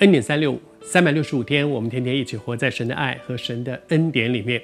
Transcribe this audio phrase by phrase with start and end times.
[0.00, 4.60] 恩典三六五，三百六十五天，我们天天一起活在神的爱和神的恩典里面。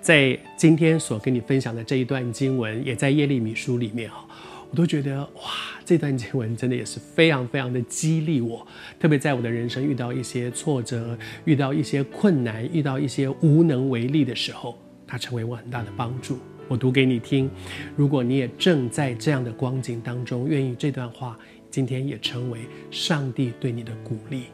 [0.00, 4.26] 在今天所跟你分享的这一段经文，也在耶利米书里面哈，
[4.70, 5.42] 我都觉得哇，
[5.84, 8.66] 这段经文真的也是非常非常的激励我。
[8.98, 16.38] 特别在我的人生遇到一些挫折、遇到一些困难、遇到一些无能为力的时候，它成为我很大的帮助。
[16.66, 17.50] 我读给你听，
[17.94, 21.38] 如果你也正在这样的光景当中，愿意这段话
[21.70, 22.60] 今天也成为
[22.90, 24.44] 上帝对你的鼓励。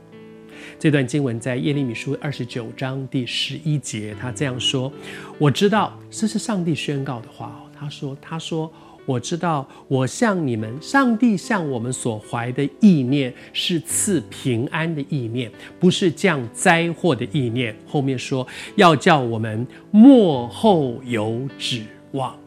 [0.79, 4.93] 这段经文在耶利米书二十九章第十一节，他这样说
[5.39, 7.71] ：“我知道这是上帝宣告的话哦。
[7.79, 8.73] 他说：‘他说
[9.07, 15.51] 我知道，我向你们，上帝向我们所怀的意念是赐平安的意念，
[15.81, 22.39] 不是降灾祸的意念。’后面说要叫我们末后有指望。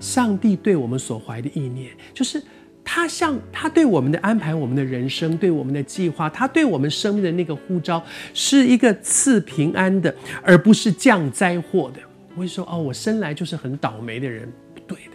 [0.00, 2.42] 上帝对我们所怀的意念就是。”
[2.90, 12.00] 他像他对我们的安排，我们的人生，对我们的计划，他对我们生命的那个呼召，是一个赐平安的，而不是降灾祸的。
[12.34, 15.12] 我会说哦，我生来就是很倒霉的人，不对的。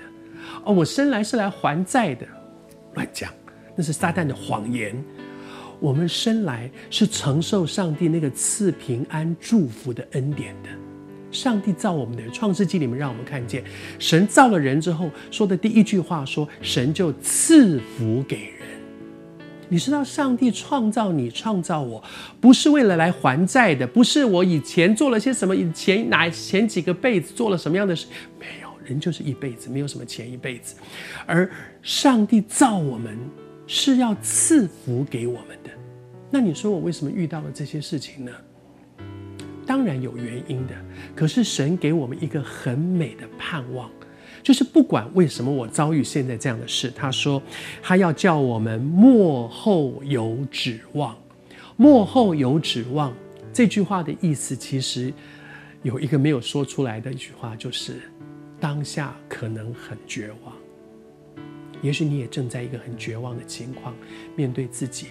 [0.63, 2.27] 哦，我生来是来还债的，
[2.93, 3.31] 乱讲，
[3.75, 4.95] 那是撒旦的谎言。
[5.80, 10.69] 我们生来是承受上帝那个赐平安祝福的恩典的。
[11.34, 13.64] 上帝造我们的人，《创世纪》里面让我们看见，
[14.00, 18.53] 神造了人之后说的第一句话说：“神就赐福给人。”
[19.70, 22.04] 你知道，上帝创造你、创造我，
[22.39, 28.06] 不是为了来还债的，不是我以前做了些什么，以前哪前几个辈子做了什么样的事，
[28.39, 30.76] 没有，人就是一辈子，没有什么前一辈子。
[31.26, 31.50] 而
[31.81, 33.17] 上帝造我们
[33.66, 35.72] 是要赐福给我们的。
[36.30, 38.31] 那你说我为什么遇到了这些事情呢？
[39.66, 40.73] 当然有原因的，
[41.16, 43.89] 可是神给我们一个很美的盼望，
[44.42, 47.42] 就是不管为什么我遭遇现在这样的事，他说
[47.82, 51.17] 他要叫我们幕后有指望，
[51.77, 53.14] 幕后有指望。
[53.54, 55.14] 这句话的意思其实
[55.83, 58.02] 有一个没有说出来的一句话，就是
[58.60, 60.54] 当下可能很绝望，
[61.82, 63.95] 也许你也正在一个很绝望的情况，
[64.36, 65.08] 面对自己，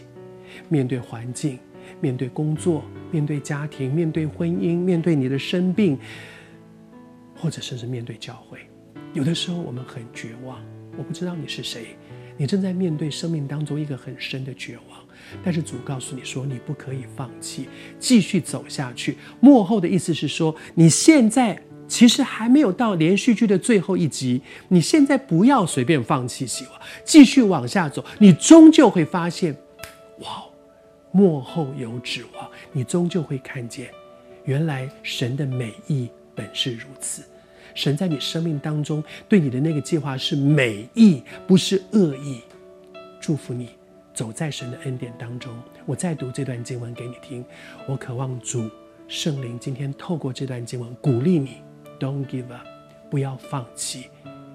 [0.68, 1.58] 面对环境。
[2.00, 5.98] 面对工作，面对家庭，面对婚姻，面对你的生病，
[7.36, 8.58] 或者甚至面对教会，
[9.12, 10.58] 有的时候我们很绝望。
[10.98, 11.96] 我不知道你是谁，
[12.36, 14.98] 你正在面对生命当中一个很深的绝望，
[15.42, 17.66] 但是主告诉你说，你不可以放弃，
[17.98, 19.16] 继续走下去。
[19.40, 29.56] 幕后的意思是说，你现在其实还没有到连续剧的最后一集，你现在不要随便放弃希望，继续往下走，你终究会发现，
[30.20, 30.44] 哇！
[31.12, 33.90] 幕后有指望，你终究会看见，
[34.44, 37.22] 原来神的美意本是如此。
[37.74, 42.40] 神在你生命当中对你的那个计划是美意，不是恶意。
[43.20, 43.68] 祝福你
[44.14, 45.54] 走在神的恩典当中。
[45.84, 47.44] 我再读这段经文给你听。
[47.86, 48.70] 我渴望主
[49.06, 51.62] 圣灵今天透过这段经文鼓励你
[52.00, 52.66] ，Don't give up，
[53.10, 54.08] 不要放弃，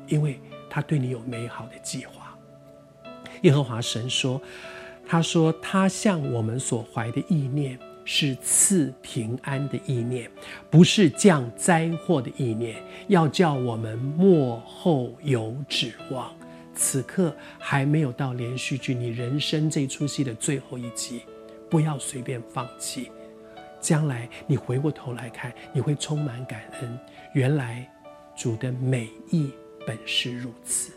[0.08, 0.40] 因为
[0.70, 2.36] 他对你有美好的计划。
[3.44, 4.42] 耶和华神说。
[5.08, 10.30] 他说：“他向我们所怀的意念是赐平安的意念，
[10.70, 12.76] 不是降灾祸的意念，
[13.08, 16.30] 要叫我们末后有指望。
[16.76, 21.22] 此刻还没有到连续剧，你人生这出戏的最后一集，
[21.70, 23.10] 不要随便放弃。
[23.80, 27.00] 将来你回过头来看，你会充满感恩。
[27.34, 27.90] 原来
[28.36, 29.52] 主的美意
[29.86, 30.92] 本是如此。”